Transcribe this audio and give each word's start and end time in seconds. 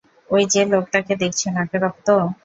ওই 0.31 0.43
যে 0.53 0.61
লোকটাকে 0.65 1.13
দেখছ, 1.21 1.41
নাকে 1.55 1.77
রক্ত! 1.77 2.07